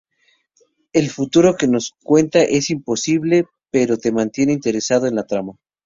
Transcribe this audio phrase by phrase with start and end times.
[0.93, 5.53] El futuro que nos cuenta es imposible, pero te mantiene interesado en la trama.